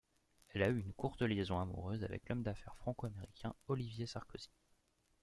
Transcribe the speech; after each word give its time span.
Elle 0.49 0.63
a 0.63 0.69
eu 0.69 0.79
une 0.79 0.93
courte 0.93 1.21
liaison 1.21 1.59
amoureuse 1.59 2.03
avec 2.03 2.27
l'homme 2.27 2.41
d'affaires 2.41 2.75
franco-américain 2.77 3.53
Olivier 3.67 4.07
Sarkozy. 4.07 4.49